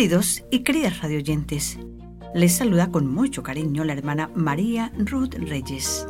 [0.00, 1.78] Queridos y queridas radioyentes,
[2.34, 6.06] les saluda con mucho cariño la hermana María Ruth Reyes,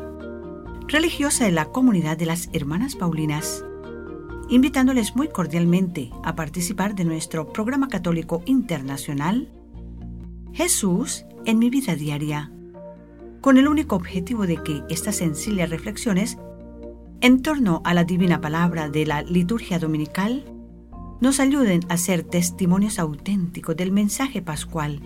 [0.86, 3.64] religiosa de la comunidad de las Hermanas Paulinas,
[4.48, 9.48] invitándoles muy cordialmente a participar de nuestro programa católico internacional
[10.52, 12.52] Jesús en mi vida diaria,
[13.40, 16.38] con el único objetivo de que estas sencillas reflexiones
[17.22, 20.44] en torno a la divina palabra de la liturgia dominical
[21.20, 25.00] nos ayuden a ser testimonios auténticos del mensaje pascual.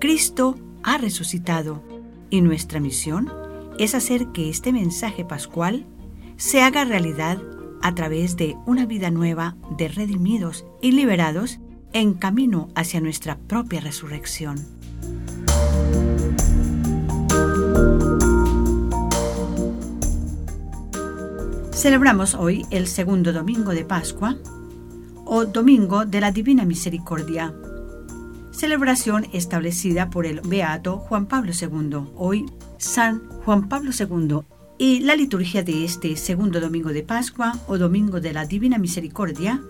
[0.00, 1.82] Cristo ha resucitado
[2.30, 3.30] y nuestra misión
[3.78, 5.86] es hacer que este mensaje pascual
[6.36, 7.38] se haga realidad
[7.82, 11.60] a través de una vida nueva de redimidos y liberados
[11.92, 14.56] en camino hacia nuestra propia resurrección.
[21.72, 24.36] Celebramos hoy el segundo domingo de Pascua
[25.26, 27.52] o Domingo de la Divina Misericordia,
[28.52, 32.46] celebración establecida por el Beato Juan Pablo II, hoy
[32.78, 34.40] San Juan Pablo II,
[34.78, 39.62] y la liturgia de este segundo domingo de Pascua o Domingo de la Divina Misericordia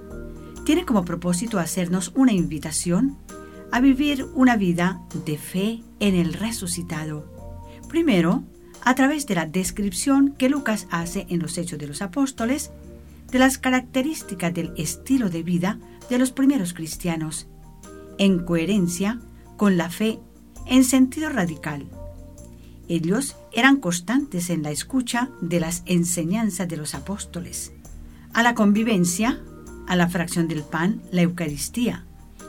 [0.64, 3.16] tiene como propósito hacernos una invitación
[3.72, 7.24] a vivir una vida de fe en el resucitado.
[7.88, 8.44] Primero,
[8.82, 12.72] a través de la descripción que Lucas hace en los Hechos de los Apóstoles
[13.30, 17.48] de las características del estilo de vida de los primeros cristianos,
[18.18, 19.20] en coherencia
[19.56, 20.20] con la fe
[20.66, 21.86] en sentido radical.
[22.88, 27.72] Ellos eran constantes en la escucha de las enseñanzas de los apóstoles,
[28.32, 29.40] a la convivencia,
[29.88, 32.04] a la fracción del pan, la Eucaristía,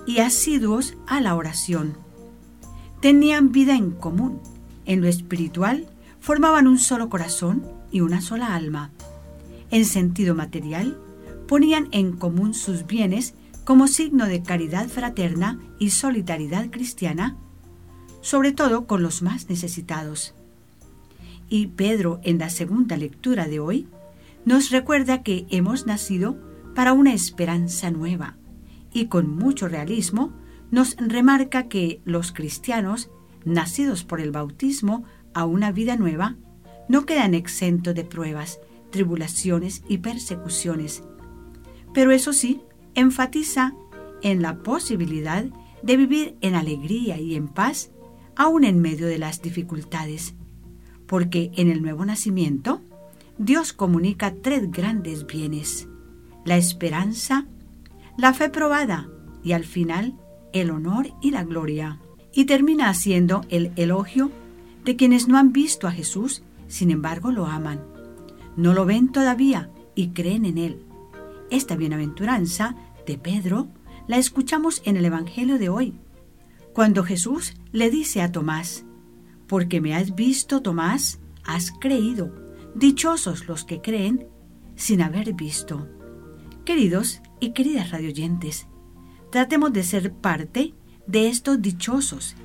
[0.06, 1.98] y asiduos a la oración.
[3.02, 4.42] Tenían vida en común.
[4.86, 5.88] En lo espiritual
[6.20, 8.92] formaban un solo corazón y una sola alma
[9.72, 10.98] en sentido material,
[11.48, 13.34] ponían en común sus bienes
[13.64, 17.36] como signo de caridad fraterna y solidaridad cristiana,
[18.22, 20.36] sobre todo con los más necesitados.
[21.50, 23.88] Y Pedro, en la segunda lectura de hoy,
[24.46, 26.38] nos recuerda que hemos nacido
[26.76, 28.38] para una esperanza nueva,
[28.94, 30.32] y con mucho realismo
[30.72, 33.10] nos remarca que los cristianos,
[33.46, 36.36] nacidos por el bautismo a una vida nueva,
[36.90, 38.60] no quedan exentos de pruebas,
[38.98, 41.04] tribulaciones y persecuciones.
[41.94, 42.62] Pero eso sí,
[42.96, 43.76] enfatiza
[44.24, 45.46] en la posibilidad
[45.84, 47.92] de vivir en alegría y en paz,
[48.36, 50.34] aún en medio de las dificultades.
[51.06, 52.82] Porque en el nuevo nacimiento,
[53.38, 55.88] Dios comunica tres grandes bienes,
[56.44, 57.46] la esperanza,
[58.18, 59.08] la fe probada
[59.44, 60.16] y al final
[60.54, 62.00] el honor y la gloria.
[62.34, 64.32] Y termina haciendo el elogio
[64.86, 67.97] de quienes no han visto a Jesús, sin embargo lo aman
[68.58, 70.84] no lo ven todavía y creen en Él.
[71.50, 72.76] Esta bienaventuranza
[73.06, 73.70] de Pedro
[74.08, 75.94] la escuchamos en el Evangelio de hoy,
[76.74, 78.84] cuando Jesús le dice a Tomás,
[79.48, 82.46] porque me has visto, Tomás, has creído.
[82.76, 84.28] Dichosos los que creen
[84.76, 85.88] sin haber visto.
[86.66, 88.68] Queridos y queridas radioyentes,
[89.32, 90.74] tratemos de ser parte
[91.08, 92.36] de estos dichosos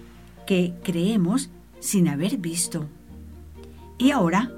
[0.47, 1.50] que creemos
[1.81, 2.89] sin haber visto.
[3.99, 4.53] Y ahora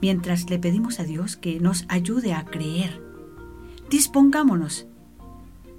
[0.00, 3.02] mientras le pedimos a Dios que nos ayude a creer.
[3.90, 4.86] Dispongámonos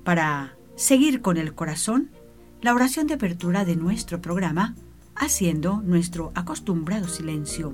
[0.04, 2.12] para seguir con el corazón
[2.62, 4.76] la oración de apertura de nuestro programa,
[5.16, 7.74] haciendo nuestro acostumbrado silencio.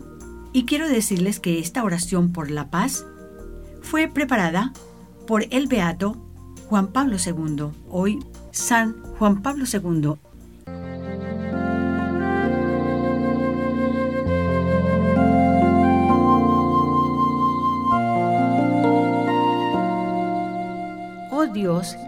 [0.53, 3.05] Y quiero decirles que esta oración por la paz
[3.81, 4.73] fue preparada
[5.27, 6.17] por el beato
[6.67, 8.19] Juan Pablo II, hoy
[8.51, 10.13] San Juan Pablo II,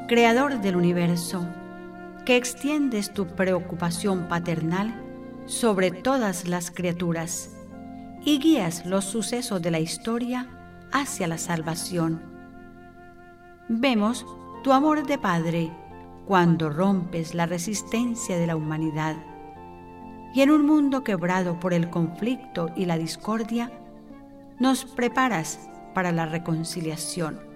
[0.08, 1.48] Creador del universo,
[2.26, 4.94] que extiendes tu preocupación paternal
[5.46, 7.56] sobre todas las criaturas
[8.24, 10.48] y guías los sucesos de la historia
[10.92, 12.22] hacia la salvación.
[13.68, 14.28] Vemos
[14.64, 15.72] tu amor de Padre
[16.28, 19.16] cuando rompes la resistencia de la humanidad
[20.36, 23.72] y en un mundo quebrado por el conflicto y la discordia,
[24.60, 27.53] nos preparas para la reconciliación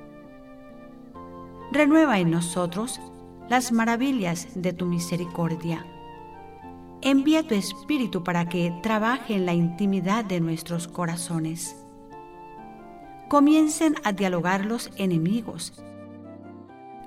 [1.72, 3.00] renueva en nosotros
[3.50, 5.86] las maravillas de tu misericordia.
[7.02, 11.76] Envía tu Espíritu para que trabaje en la intimidad de nuestros corazones.
[13.30, 15.74] Comiencen a dialogar los enemigos,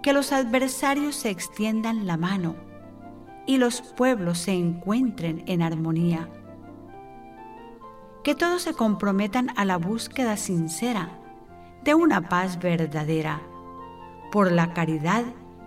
[0.02, 2.54] que los adversarios se extiendan la mano
[3.46, 6.28] y los pueblos se encuentren en armonía.
[8.22, 11.18] Que todos se comprometan a la búsqueda sincera
[11.84, 13.40] de una paz verdadera
[14.30, 15.24] por la caridad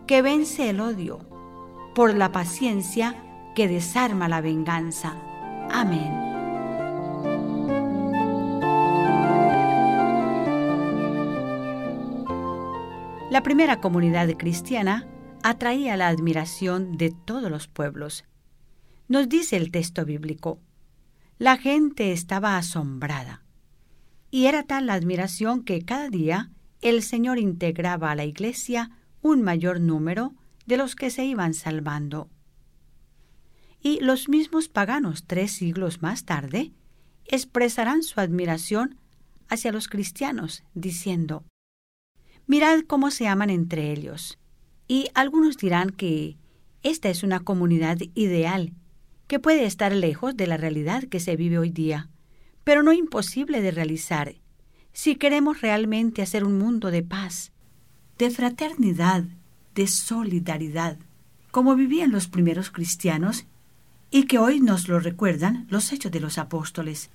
[0.07, 1.19] que vence el odio,
[1.95, 3.15] por la paciencia
[3.56, 5.15] que desarma la venganza.
[5.71, 6.24] Amén.
[13.30, 15.07] La primera comunidad cristiana
[15.42, 18.25] atraía la admiración de todos los pueblos.
[19.07, 20.60] Nos dice el texto bíblico,
[21.39, 23.44] la gente estaba asombrada.
[24.30, 26.51] Y era tal la admiración que cada día
[26.84, 28.92] el Señor integraba a la iglesia
[29.22, 30.34] un mayor número
[30.66, 32.30] de los que se iban salvando.
[33.82, 36.72] Y los mismos paganos tres siglos más tarde
[37.26, 38.98] expresarán su admiración
[39.50, 41.44] hacia los cristianos, diciendo,
[42.48, 44.38] Mirad cómo se aman entre ellos.
[44.88, 46.38] Y algunos dirán que
[46.82, 48.74] esta es una comunidad ideal,
[49.28, 52.10] que puede estar lejos de la realidad que se vive hoy día,
[52.66, 54.36] pero no imposible de realizar,
[54.94, 57.51] si queremos realmente hacer un mundo de paz,
[58.19, 59.25] de fraternidad,
[59.75, 60.98] de solidaridad,
[61.51, 63.45] como vivían los primeros cristianos
[64.12, 67.10] y que hoy nos lo recuerdan los hechos de los apóstoles.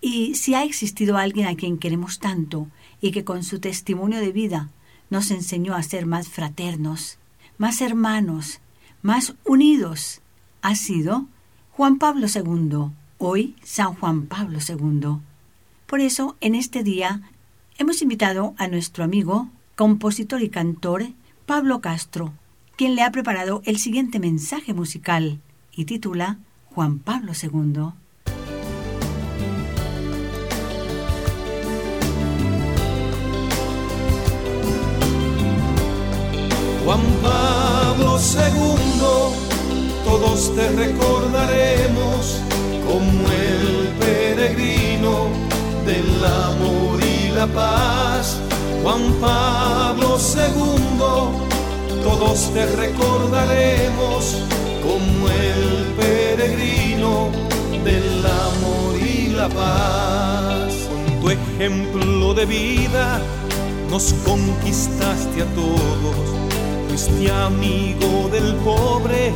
[0.00, 2.68] Y si ha existido alguien a quien queremos tanto
[3.00, 4.68] y que con su testimonio de vida
[5.10, 7.18] nos enseñó a ser más fraternos,
[7.56, 8.60] más hermanos,
[9.02, 10.20] más unidos,
[10.62, 11.26] ha sido
[11.72, 15.20] Juan Pablo II, hoy San Juan Pablo II.
[15.88, 17.22] Por eso, en este día,
[17.78, 21.06] hemos invitado a nuestro amigo, compositor y cantor,
[21.46, 22.34] Pablo Castro,
[22.76, 25.40] quien le ha preparado el siguiente mensaje musical
[25.74, 26.36] y titula
[26.66, 27.94] Juan Pablo II.
[36.84, 42.42] Juan Pablo II, todos te recordaremos
[42.86, 44.97] como el peregrino
[45.88, 48.36] del amor y la paz
[48.82, 54.36] Juan Pablo II, todos te recordaremos
[54.82, 57.30] como el peregrino
[57.84, 60.74] del amor y la paz.
[60.90, 63.22] Con tu ejemplo de vida
[63.90, 66.16] nos conquistaste a todos,
[66.90, 69.32] fuiste amigo del pobre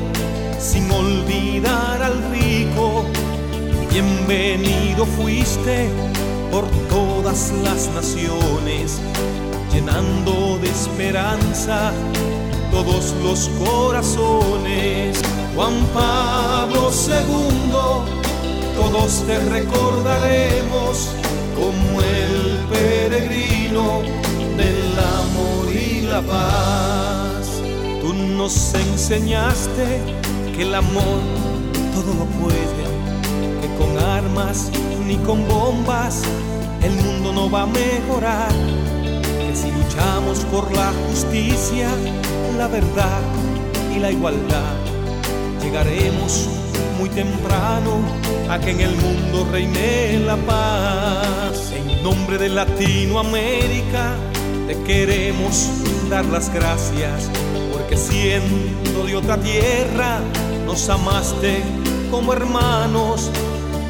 [0.58, 3.06] sin olvidar al rico.
[3.90, 5.88] Bienvenido fuiste
[6.52, 9.00] por todas las naciones
[9.72, 11.92] llenando de esperanza
[12.70, 15.22] todos los corazones.
[15.54, 17.72] Juan Pablo II,
[18.76, 21.08] todos te recordaremos
[21.56, 24.02] como el peregrino
[24.58, 27.46] del amor y la paz.
[28.02, 30.00] Tú nos enseñaste
[30.54, 31.20] que el amor
[31.94, 32.84] todo lo puede,
[33.60, 34.70] que con armas
[35.06, 36.22] ni con bombas
[36.82, 38.52] el mundo no va a mejorar
[39.54, 41.88] si luchamos por la justicia,
[42.56, 43.20] la verdad
[43.94, 44.74] y la igualdad,
[45.62, 46.48] llegaremos
[46.98, 48.00] muy temprano
[48.48, 51.72] a que en el mundo reine la paz.
[51.72, 54.16] En nombre de Latinoamérica
[54.66, 55.68] te queremos
[56.08, 57.30] dar las gracias,
[57.72, 60.20] porque siendo de otra tierra
[60.66, 61.62] nos amaste
[62.10, 63.30] como hermanos.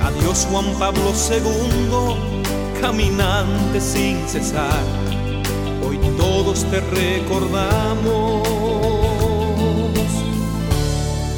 [0.05, 5.03] Adiós Juan Pablo II, caminante sin cesar
[6.23, 8.49] todos te recordamos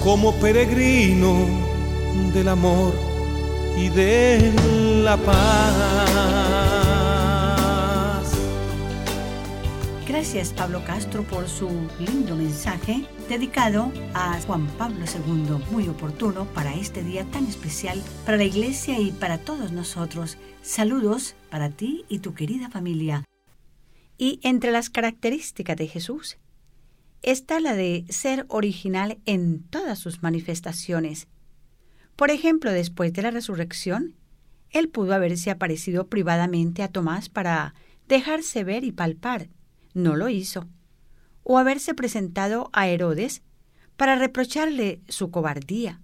[0.02, 1.47] como peregrino
[2.33, 2.92] del amor
[3.76, 4.52] y de
[5.02, 7.03] la paz.
[10.14, 11.68] Gracias Pablo Castro por su
[11.99, 18.37] lindo mensaje dedicado a Juan Pablo II, muy oportuno para este día tan especial para
[18.37, 20.38] la iglesia y para todos nosotros.
[20.62, 23.25] Saludos para ti y tu querida familia.
[24.16, 26.38] Y entre las características de Jesús
[27.23, 31.26] está la de ser original en todas sus manifestaciones.
[32.14, 34.14] Por ejemplo, después de la resurrección,
[34.71, 37.75] él pudo haberse aparecido privadamente a Tomás para
[38.06, 39.49] dejarse ver y palpar.
[39.94, 40.68] No lo hizo.
[41.42, 43.42] O haberse presentado a Herodes
[43.96, 46.00] para reprocharle su cobardía,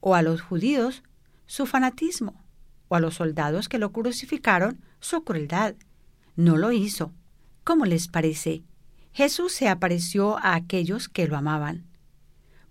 [0.00, 1.02] o a los judíos
[1.46, 2.44] su fanatismo,
[2.88, 5.74] o a los soldados que lo crucificaron su crueldad.
[6.36, 7.12] No lo hizo.
[7.64, 8.62] ¿Cómo les parece?
[9.12, 11.86] Jesús se apareció a aquellos que lo amaban.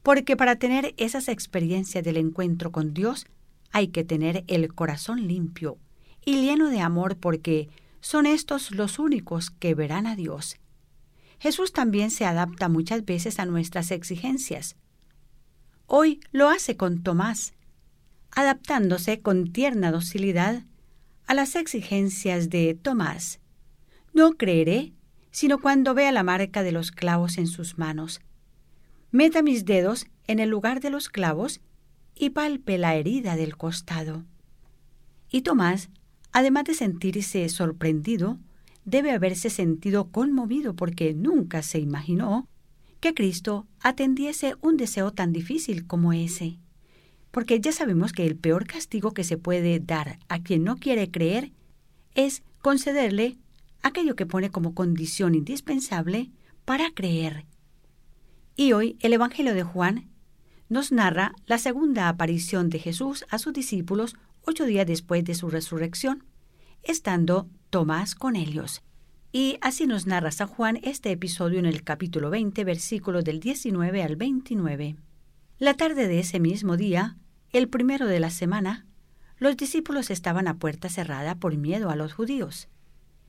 [0.04, 3.26] Porque para tener esas experiencias del encuentro con Dios
[3.72, 5.78] hay que tener el corazón limpio
[6.26, 7.70] y lleno de amor porque
[8.02, 10.58] son estos los únicos que verán a Dios.
[11.40, 14.76] Jesús también se adapta muchas veces a nuestras exigencias.
[15.88, 17.54] Hoy lo hace con Tomás,
[18.32, 20.64] adaptándose con tierna docilidad
[21.26, 23.40] a las exigencias de Tomás.
[24.14, 24.94] No creeré,
[25.32, 28.22] sino cuando vea la marca de los clavos en sus manos.
[29.12, 31.62] Meta mis dedos en el lugar de los clavos
[32.16, 34.26] y palpe la herida del costado.
[35.30, 35.90] Y Tomás,
[36.32, 38.40] además de sentirse sorprendido,
[38.86, 42.48] debe haberse sentido conmovido porque nunca se imaginó
[43.00, 46.60] que Cristo atendiese un deseo tan difícil como ese.
[47.32, 51.10] Porque ya sabemos que el peor castigo que se puede dar a quien no quiere
[51.10, 51.52] creer
[52.14, 53.38] es concederle
[53.82, 56.30] aquello que pone como condición indispensable
[56.66, 57.46] para creer.
[58.56, 60.10] Y hoy el Evangelio de Juan
[60.70, 65.50] nos narra la segunda aparición de Jesús a sus discípulos ocho días después de su
[65.50, 66.24] resurrección,
[66.84, 68.82] estando Tomás con ellos.
[69.32, 74.04] Y así nos narra San Juan este episodio en el capítulo 20, versículos del 19
[74.04, 74.98] al 29.
[75.58, 77.18] La tarde de ese mismo día,
[77.54, 78.86] el primero de la semana,
[79.38, 82.68] los discípulos estaban a puerta cerrada por miedo a los judíos.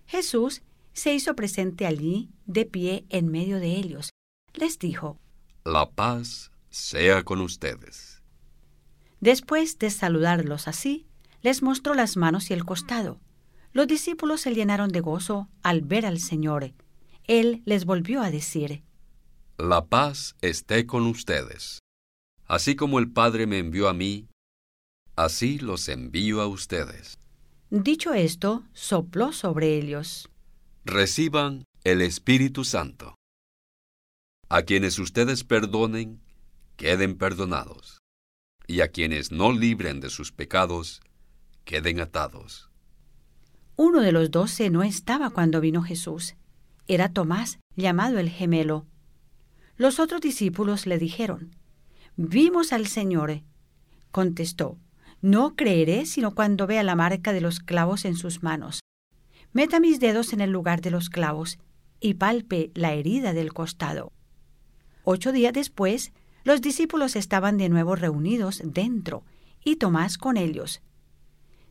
[0.06, 4.10] Jesús se hizo presente allí, de pie en medio de ellos.
[4.54, 5.18] Les dijo,
[5.64, 8.11] La paz sea con ustedes.
[9.22, 11.06] Después de saludarlos así,
[11.42, 13.20] les mostró las manos y el costado.
[13.72, 16.72] Los discípulos se llenaron de gozo al ver al Señor.
[17.28, 18.82] Él les volvió a decir,
[19.58, 21.78] La paz esté con ustedes.
[22.46, 24.26] Así como el Padre me envió a mí,
[25.14, 27.16] así los envío a ustedes.
[27.70, 30.28] Dicho esto, sopló sobre ellos.
[30.84, 33.14] Reciban el Espíritu Santo.
[34.48, 36.20] A quienes ustedes perdonen,
[36.76, 38.01] queden perdonados.
[38.66, 41.02] Y a quienes no libren de sus pecados,
[41.64, 42.70] queden atados.
[43.76, 46.36] Uno de los doce no estaba cuando vino Jesús.
[46.86, 48.86] Era Tomás, llamado el gemelo.
[49.76, 51.56] Los otros discípulos le dijeron,
[52.16, 53.42] Vimos al Señor.
[54.10, 54.78] Contestó,
[55.22, 58.80] No creeré sino cuando vea la marca de los clavos en sus manos.
[59.52, 61.58] Meta mis dedos en el lugar de los clavos
[62.00, 64.12] y palpe la herida del costado.
[65.04, 66.12] Ocho días después,
[66.44, 69.24] los discípulos estaban de nuevo reunidos dentro,
[69.64, 70.82] y Tomás con ellos.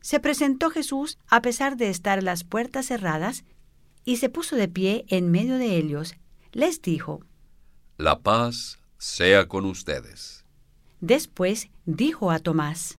[0.00, 3.44] Se presentó Jesús a pesar de estar las puertas cerradas
[4.04, 6.14] y se puso de pie en medio de ellos.
[6.52, 7.24] Les dijo,
[7.98, 10.44] La paz sea con ustedes.
[11.00, 12.96] Después dijo a Tomás,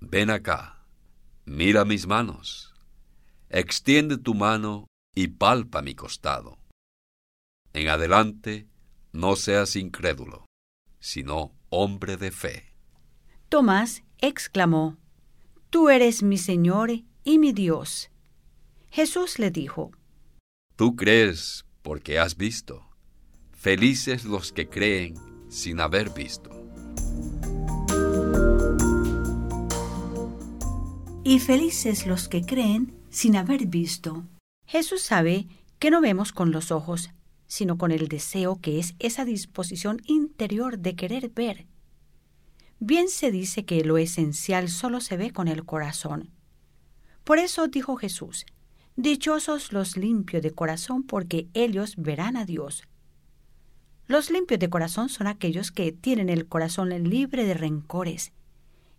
[0.00, 0.84] Ven acá,
[1.44, 2.74] mira mis manos,
[3.48, 6.58] extiende tu mano y palpa mi costado.
[7.72, 8.68] En adelante,
[9.12, 10.46] no seas incrédulo,
[11.08, 12.74] sino hombre de fe.
[13.48, 14.98] Tomás exclamó,
[15.70, 16.90] Tú eres mi Señor
[17.24, 18.10] y mi Dios.
[18.90, 19.90] Jesús le dijo,
[20.76, 22.86] Tú crees porque has visto.
[23.52, 25.14] Felices los que creen
[25.48, 26.50] sin haber visto.
[31.24, 34.26] Y felices los que creen sin haber visto.
[34.66, 35.48] Jesús sabe
[35.78, 37.10] que no vemos con los ojos,
[37.48, 41.66] sino con el deseo que es esa disposición interior de querer ver.
[42.78, 46.30] Bien se dice que lo esencial solo se ve con el corazón.
[47.24, 48.46] Por eso dijo Jesús,
[48.94, 52.82] Dichosos los limpios de corazón, porque ellos verán a Dios.
[54.06, 58.32] Los limpios de corazón son aquellos que tienen el corazón libre de rencores,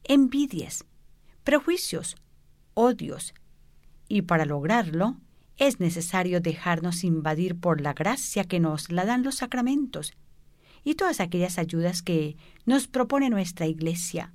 [0.06, 0.86] envidias,
[1.44, 2.16] prejuicios,
[2.76, 3.34] odios,
[4.08, 5.18] y para lograrlo
[5.60, 10.14] es necesario dejarnos invadir por la gracia que nos la dan los sacramentos
[10.86, 14.34] y todas aquellas ayudas que nos propone nuestra Iglesia,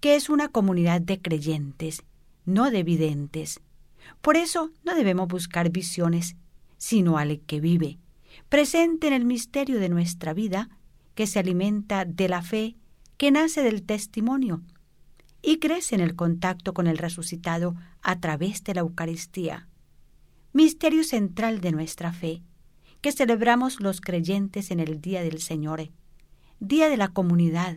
[0.00, 2.02] que es una comunidad de creyentes,
[2.46, 3.60] no de videntes.
[4.22, 6.36] Por eso no debemos buscar visiones,
[6.78, 7.98] sino al que vive,
[8.48, 10.70] presente en el misterio de nuestra vida,
[11.14, 12.76] que se alimenta de la fe,
[13.18, 14.62] que nace del testimonio
[15.42, 19.68] y crece en el contacto con el resucitado a través de la Eucaristía.
[20.56, 22.40] Misterio central de nuestra fe,
[23.02, 25.90] que celebramos los creyentes en el Día del Señor,
[26.60, 27.76] Día de la comunidad,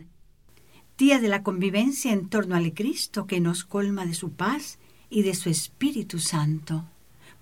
[0.96, 4.78] Día de la convivencia en torno al Cristo que nos colma de su paz
[5.10, 6.86] y de su Espíritu Santo.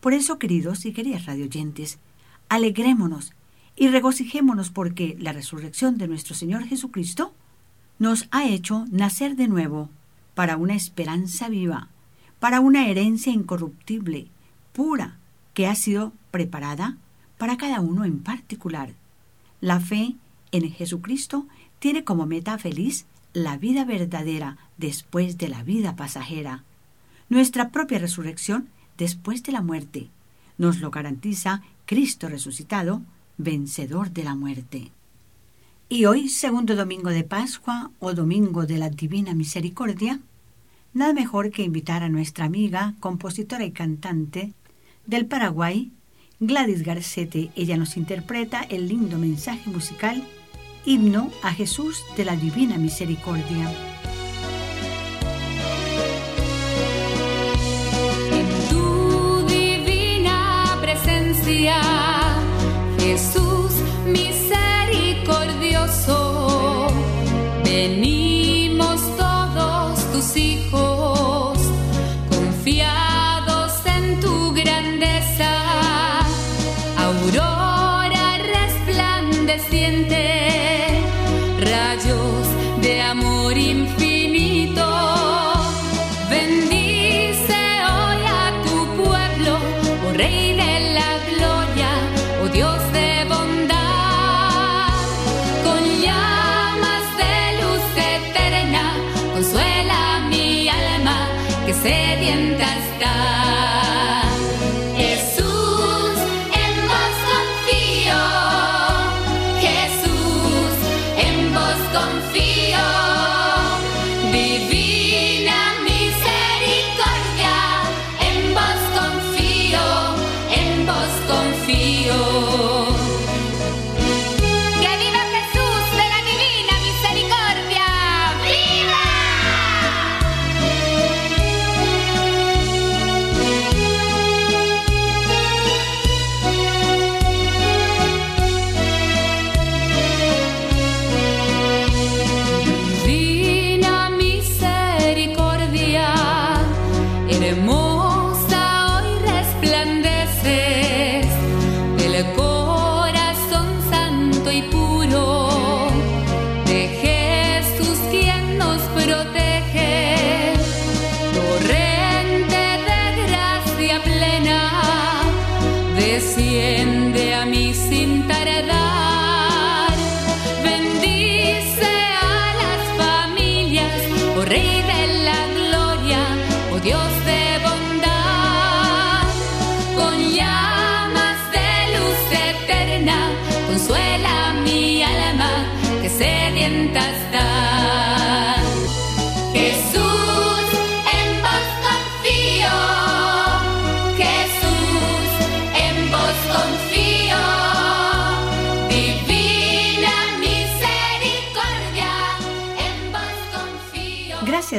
[0.00, 2.00] Por eso, queridos y queridas radioyentes,
[2.48, 3.32] alegrémonos
[3.76, 7.32] y regocijémonos porque la resurrección de nuestro Señor Jesucristo
[8.00, 9.88] nos ha hecho nacer de nuevo
[10.34, 11.90] para una esperanza viva,
[12.40, 14.26] para una herencia incorruptible,
[14.72, 15.18] pura,
[15.58, 16.98] que ha sido preparada
[17.36, 18.92] para cada uno en particular.
[19.60, 20.14] La fe
[20.52, 21.48] en Jesucristo
[21.80, 26.62] tiene como meta feliz la vida verdadera después de la vida pasajera.
[27.28, 30.10] Nuestra propia resurrección después de la muerte
[30.58, 33.02] nos lo garantiza Cristo resucitado,
[33.36, 34.92] vencedor de la muerte.
[35.88, 40.20] Y hoy, segundo domingo de Pascua o domingo de la Divina Misericordia,
[40.94, 44.54] nada mejor que invitar a nuestra amiga, compositora y cantante
[45.08, 45.90] del Paraguay,
[46.38, 47.50] Gladys Garcete.
[47.56, 50.22] Ella nos interpreta el lindo mensaje musical
[50.84, 53.72] Himno a Jesús de la Divina Misericordia.
[58.70, 61.80] Tu divina presencia,
[63.00, 63.47] Jesús
[76.96, 80.27] aurora resplandeciente,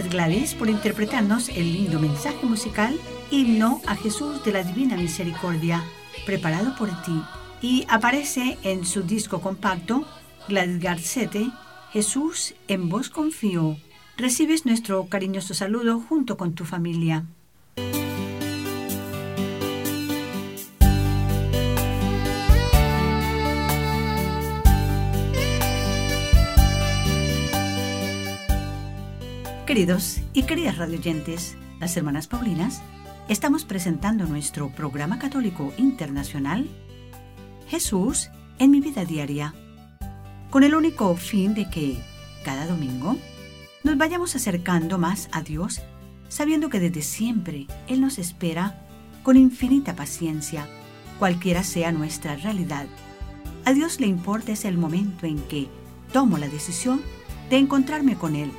[0.10, 3.00] Gladys por interpretarnos el lindo mensaje musical
[3.32, 5.84] Himno a Jesús de la Divina Misericordia,
[6.26, 7.22] preparado por ti.
[7.62, 10.06] Y aparece en su disco compacto
[10.48, 11.50] Gladys Garcete,
[11.92, 13.78] Jesús en vos confío.
[14.18, 17.26] Recibes nuestro cariñoso saludo junto con tu familia.
[29.70, 32.82] Queridos y queridas radioyentes, las hermanas Paulinas,
[33.28, 36.68] estamos presentando nuestro programa católico internacional
[37.68, 39.54] Jesús en mi vida diaria,
[40.50, 42.00] con el único fin de que,
[42.44, 43.16] cada domingo,
[43.84, 45.84] nos vayamos acercando más a Dios,
[46.30, 48.88] sabiendo que desde siempre Él nos espera
[49.22, 50.68] con infinita paciencia,
[51.20, 52.88] cualquiera sea nuestra realidad.
[53.66, 55.68] A Dios le importa es el momento en que
[56.12, 57.04] tomo la decisión
[57.52, 58.52] de encontrarme con Él,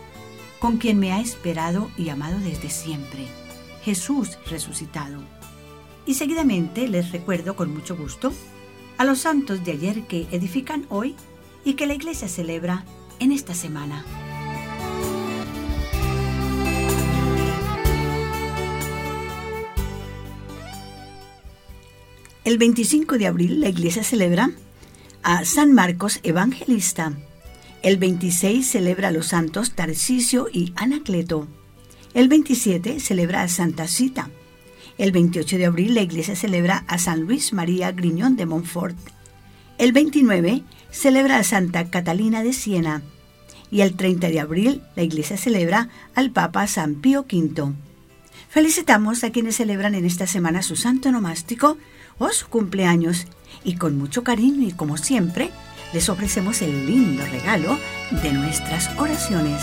[0.61, 3.27] con quien me ha esperado y amado desde siempre,
[3.83, 5.21] Jesús resucitado.
[6.07, 8.33] Y seguidamente les recuerdo con mucho gusto
[8.99, 11.17] a los santos de ayer que edifican hoy
[11.65, 12.85] y que la iglesia celebra
[13.19, 14.05] en esta semana.
[22.45, 24.51] El 25 de abril la iglesia celebra
[25.23, 27.13] a San Marcos Evangelista.
[27.83, 31.49] El 26 celebra a los santos Tarcisio y Anacleto.
[32.13, 34.29] El 27 celebra a Santa Cita.
[34.99, 38.99] El 28 de abril la iglesia celebra a San Luis María Griñón de Montfort.
[39.79, 43.03] El 29 celebra a Santa Catalina de Siena.
[43.71, 47.73] Y el 30 de abril la iglesia celebra al Papa San Pío V.
[48.51, 51.79] Felicitamos a quienes celebran en esta semana su santo nomástico
[52.19, 53.27] o su cumpleaños
[53.65, 55.51] y con mucho cariño y como siempre
[55.93, 57.79] les ofrecemos el lindo regalo
[58.23, 59.63] de nuestras oraciones.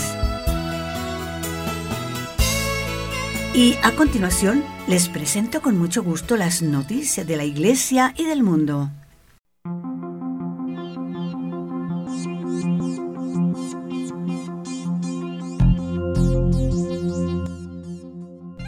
[3.54, 8.42] Y a continuación les presento con mucho gusto las noticias de la Iglesia y del
[8.42, 8.90] mundo.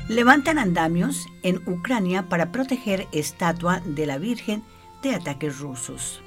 [0.09, 4.65] Levantan andamios en Ucrania para proteger estatua de la Virgen
[5.03, 6.21] de ataques rusos.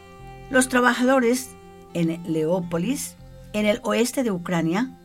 [0.53, 1.49] Los trabajadores
[1.95, 3.15] en Leópolis,
[3.53, 4.95] en el oeste de Ucrania,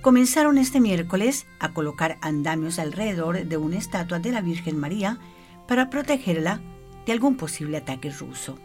[0.00, 5.18] comenzaron este miércoles a colocar andamios alrededor de una estatua de la Virgen María
[5.66, 6.62] para protegerla
[7.04, 8.58] de algún posible ataque ruso.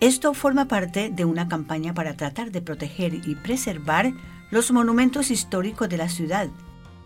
[0.00, 4.12] Esto forma parte de una campaña para tratar de proteger y preservar
[4.50, 6.48] los monumentos históricos de la ciudad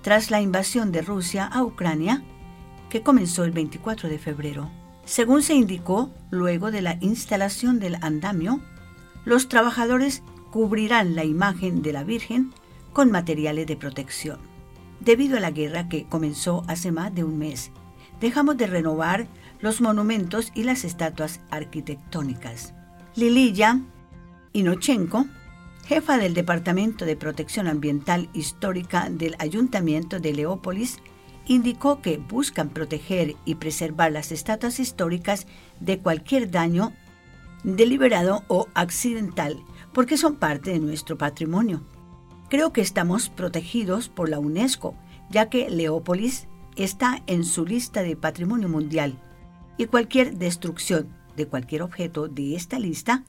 [0.01, 2.25] tras la invasión de Rusia a Ucrania,
[2.89, 4.84] que comenzó el 24 de febrero.
[5.05, 8.61] Según se indicó, luego de la instalación del andamio,
[9.25, 12.53] los trabajadores cubrirán la imagen de la Virgen
[12.93, 14.39] con materiales de protección.
[15.01, 17.71] Debido a la guerra que comenzó hace más de un mes,
[18.21, 19.27] dejamos de renovar
[19.61, 22.73] los monumentos y las estatuas arquitectónicas.
[23.17, 23.81] Liliya
[24.53, 25.27] Inochenko,
[25.87, 30.99] jefa del Departamento de Protección Ambiental Histórica del Ayuntamiento de Leópolis,
[31.47, 35.47] indicó que buscan proteger y preservar las estatuas históricas
[35.81, 36.93] de cualquier daño
[37.63, 39.59] deliberado o accidental,
[39.93, 41.83] porque son parte de nuestro patrimonio.
[42.49, 44.95] Creo que estamos protegidos por la UNESCO,
[45.31, 49.19] ya que Leópolis está en su lista de patrimonio mundial
[49.77, 53.25] y cualquier destrucción de cualquier objeto de esta lista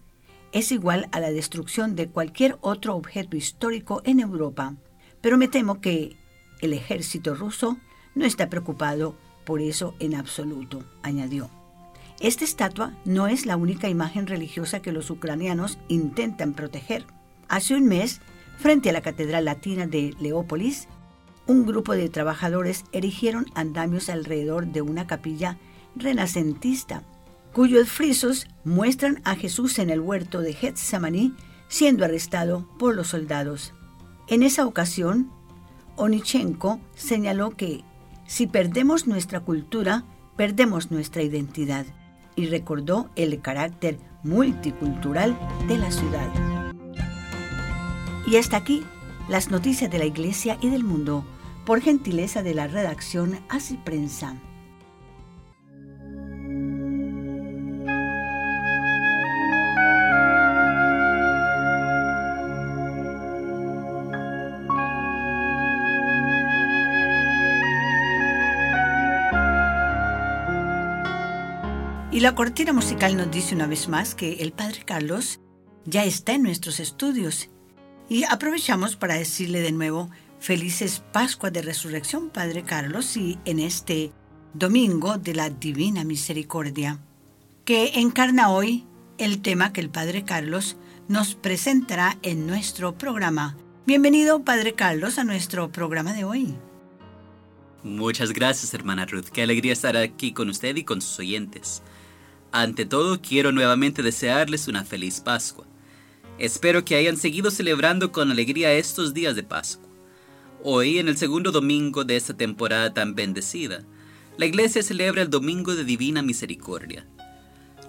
[0.52, 4.76] es igual a la destrucción de cualquier otro objeto histórico en Europa.
[5.22, 6.16] Pero me temo que
[6.62, 7.78] el ejército ruso
[8.16, 11.50] no está preocupado por eso en absoluto, añadió.
[12.20, 17.06] Esta estatua no es la única imagen religiosa que los ucranianos intentan proteger.
[17.50, 18.22] Hace un mes,
[18.58, 20.88] frente a la Catedral Latina de Leópolis,
[21.46, 25.58] un grupo de trabajadores erigieron andamios alrededor de una capilla
[25.96, 27.04] renacentista,
[27.54, 31.36] cuyos frisos muestran a Jesús en el huerto de Getsemaní
[31.68, 33.74] siendo arrestado por los soldados.
[34.28, 35.32] En esa ocasión,
[35.98, 37.84] Onichenko señaló que
[38.26, 40.04] si perdemos nuestra cultura,
[40.36, 41.86] perdemos nuestra identidad
[42.36, 46.28] y recordó el carácter multicultural de la ciudad.
[48.28, 48.84] Y hasta aquí
[49.30, 51.26] las noticias de la Iglesia y del mundo,
[51.66, 54.36] por gentileza de la redacción Así Prensa.
[72.26, 75.42] La cortina musical nos dice una vez más que el Padre Carlos
[75.86, 77.52] ya está en nuestros estudios.
[78.10, 80.10] Y aprovechamos para decirle de nuevo
[80.40, 84.12] felices Pascuas de Resurrección, Padre Carlos, y en este
[84.56, 86.98] domingo de la Divina Misericordia,
[87.64, 88.88] que encarna hoy
[89.20, 93.56] el tema que el Padre Carlos nos presentará en nuestro programa.
[93.86, 96.56] Bienvenido, Padre Carlos, a nuestro programa de hoy.
[97.84, 99.26] Muchas gracias, hermana Ruth.
[99.26, 101.84] Qué alegría estar aquí con usted y con sus oyentes.
[102.58, 105.66] Ante todo, quiero nuevamente desearles una feliz Pascua.
[106.40, 109.90] Espero que hayan seguido celebrando con alegría estos días de Pascua.
[110.64, 113.84] Hoy, en el segundo domingo de esta temporada tan bendecida,
[114.38, 117.06] la Iglesia celebra el Domingo de Divina Misericordia.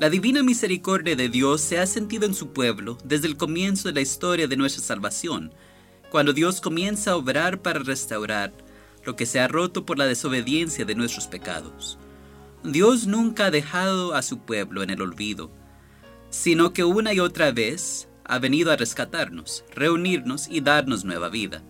[0.01, 3.95] La Divina Misericordia de Dios se ha sentido en su pueblo desde el comienzo de
[3.95, 5.55] la historia de nuestra salvación,
[6.11, 8.53] cuando Dios comienza a obrar para restaurar
[9.05, 11.99] lo que se ha roto por la desobediencia de nuestros pecados.
[12.73, 15.51] Dios nunca ha dejado a su pueblo en el olvido,
[16.31, 21.63] sino que una y otra vez ha venido a rescatarnos, reunirnos y darnos nueva vida.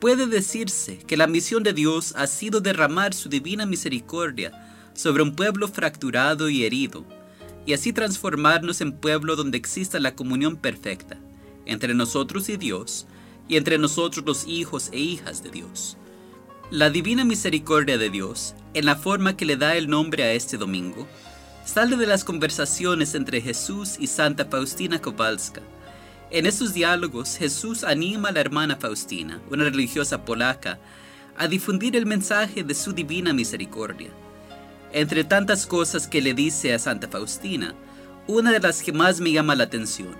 [0.00, 5.36] Puede decirse que la misión de Dios ha sido derramar su divina misericordia sobre un
[5.36, 7.04] pueblo fracturado y herido,
[7.64, 11.18] y así transformarnos en pueblo donde exista la comunión perfecta
[11.64, 13.06] entre nosotros y Dios,
[13.46, 15.96] y entre nosotros los hijos e hijas de Dios.
[16.70, 20.58] La divina misericordia de Dios, en la forma que le da el nombre a este
[20.58, 21.08] domingo,
[21.64, 25.62] sale de las conversaciones entre Jesús y Santa Faustina Kowalska.
[26.30, 30.78] En esos diálogos, Jesús anima a la hermana Faustina, una religiosa polaca,
[31.38, 34.10] a difundir el mensaje de su divina misericordia.
[34.92, 37.74] Entre tantas cosas que le dice a Santa Faustina,
[38.26, 40.14] una de las que más me llama la atención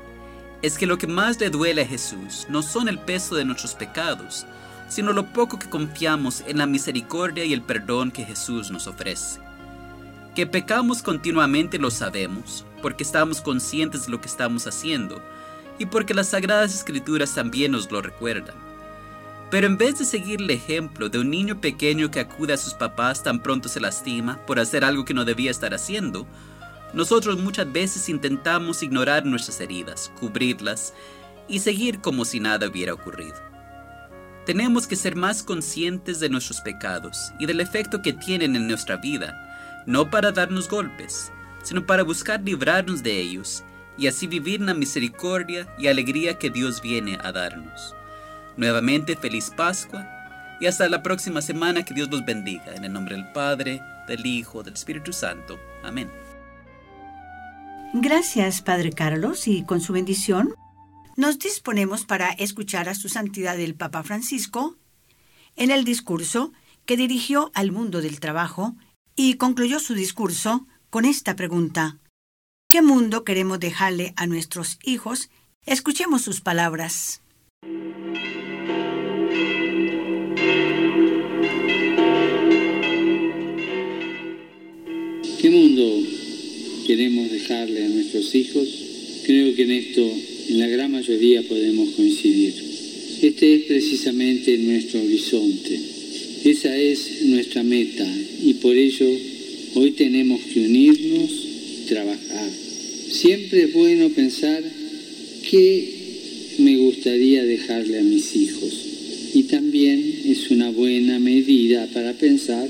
[0.62, 3.74] es que lo que más le duele a Jesús no son el peso de nuestros
[3.74, 4.46] pecados,
[4.88, 9.40] sino lo poco que confiamos en la misericordia y el perdón que Jesús nos ofrece.
[10.35, 15.22] Que pecamos continuamente lo sabemos, porque estamos conscientes de lo que estamos haciendo
[15.79, 18.55] y porque las Sagradas Escrituras también nos lo recuerdan.
[19.51, 22.74] Pero en vez de seguir el ejemplo de un niño pequeño que acude a sus
[22.74, 26.27] papás tan pronto se lastima por hacer algo que no debía estar haciendo,
[26.92, 30.94] nosotros muchas veces intentamos ignorar nuestras heridas, cubrirlas
[31.46, 33.47] y seguir como si nada hubiera ocurrido.
[34.48, 38.96] Tenemos que ser más conscientes de nuestros pecados y del efecto que tienen en nuestra
[38.96, 39.38] vida,
[39.84, 41.30] no para darnos golpes,
[41.62, 43.62] sino para buscar librarnos de ellos
[43.98, 47.94] y así vivir la misericordia y alegría que Dios viene a darnos.
[48.56, 50.08] Nuevamente, feliz Pascua
[50.62, 52.74] y hasta la próxima semana que Dios los bendiga.
[52.74, 55.61] En el nombre del Padre, del Hijo, del Espíritu Santo.
[55.84, 56.11] Amén.
[57.92, 60.54] Gracias, Padre Carlos, y con su bendición
[61.18, 64.76] nos disponemos para escuchar a su santidad el Papa Francisco
[65.57, 66.52] en el discurso
[66.87, 68.76] que dirigió al mundo del trabajo
[69.16, 71.98] y concluyó su discurso con esta pregunta.
[72.68, 75.28] ¿Qué mundo queremos dejarle a nuestros hijos?
[75.66, 77.20] Escuchemos sus palabras.
[85.40, 85.85] ¿Qué mundo
[86.87, 88.68] queremos dejarle a nuestros hijos?
[89.26, 92.54] Creo que en esto, en la gran mayoría, podemos coincidir.
[93.22, 95.78] Este es precisamente nuestro horizonte.
[96.44, 98.06] Esa es nuestra meta
[98.44, 99.06] y por ello
[99.74, 102.50] hoy tenemos que unirnos y trabajar.
[103.11, 104.62] Siempre es bueno pensar
[105.50, 105.88] qué
[106.58, 108.72] me gustaría dejarle a mis hijos
[109.34, 112.68] y también es una buena medida para pensar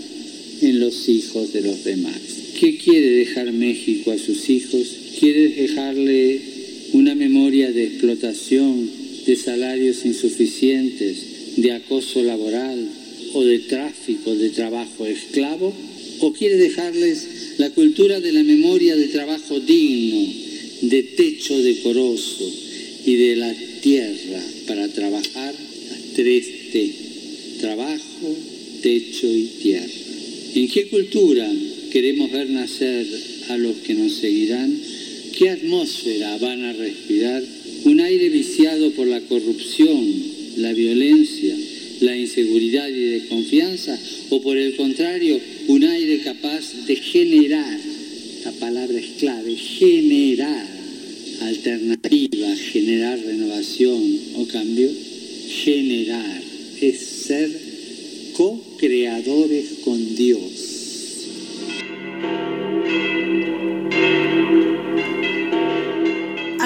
[0.63, 2.19] en los hijos de los demás.
[2.59, 4.89] ¿Qué quiere dejar México a sus hijos?
[5.21, 6.58] ¿Quiere dejarle
[6.93, 8.91] una memoria de explotación,
[9.27, 12.89] de salarios insuficientes, de acoso laboral
[13.35, 15.75] o de tráfico de trabajo esclavo?
[16.21, 17.27] ¿O quiere dejarles
[17.59, 20.33] la cultura de la memoria de trabajo digno,
[20.83, 22.53] de techo decoroso
[23.07, 25.55] y de la tierra para trabajar?
[26.17, 26.93] Tres T,
[27.61, 28.37] trabajo,
[28.83, 29.87] techo y tierra.
[30.55, 31.51] ¿En qué cultura
[31.93, 33.07] queremos ver nacer
[33.49, 34.77] a los que nos seguirán?
[35.37, 37.43] ¿Qué atmósfera van a respirar?
[37.85, 40.05] ¿Un aire viciado por la corrupción,
[40.57, 41.55] la violencia,
[42.01, 43.99] la inseguridad y desconfianza?
[44.31, 47.79] ¿O por el contrario, un aire capaz de generar,
[48.45, 50.67] la palabra es clave, generar
[51.41, 54.91] alternativa, generar renovación o cambio?
[55.65, 56.43] Generar
[56.81, 57.51] es ser
[58.35, 60.68] co-creadores con Dios.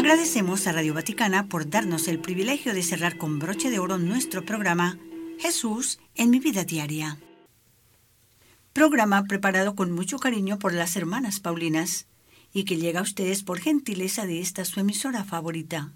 [0.03, 4.45] Agradecemos a Radio Vaticana por darnos el privilegio de cerrar con broche de oro nuestro
[4.45, 4.99] programa
[5.39, 7.19] Jesús en mi vida diaria.
[8.73, 12.07] Programa preparado con mucho cariño por las hermanas Paulinas
[12.53, 15.93] y que llega a ustedes por gentileza de esta su emisora favorita.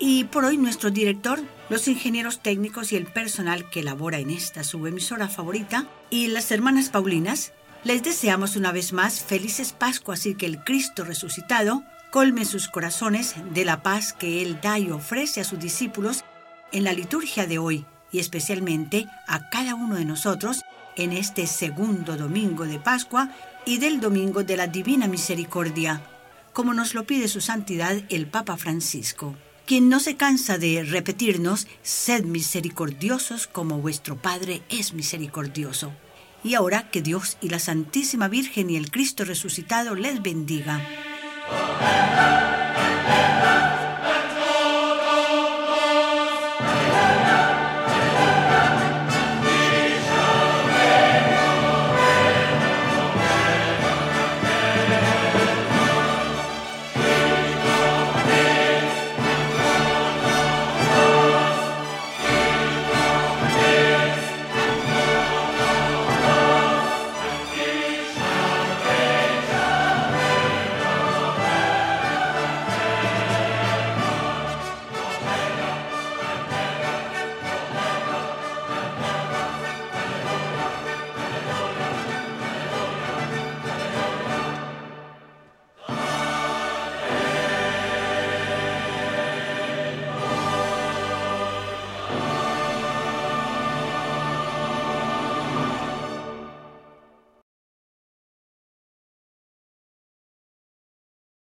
[0.00, 4.64] Y por hoy nuestro director, los ingenieros técnicos y el personal que labora en esta
[4.64, 7.52] su emisora favorita y las hermanas Paulinas,
[7.84, 13.34] les deseamos una vez más felices Pascuas y que el Cristo resucitado colme sus corazones
[13.52, 16.24] de la paz que Él da y ofrece a sus discípulos
[16.72, 20.62] en la liturgia de hoy y especialmente a cada uno de nosotros
[20.96, 23.30] en este segundo domingo de Pascua
[23.64, 26.00] y del domingo de la Divina Misericordia,
[26.52, 31.66] como nos lo pide su santidad el Papa Francisco, quien no se cansa de repetirnos,
[31.82, 35.92] sed misericordiosos como vuestro Padre es misericordioso.
[36.44, 40.80] Y ahora que Dios y la Santísima Virgen y el Cristo resucitado les bendiga.
[41.48, 42.45] Oh,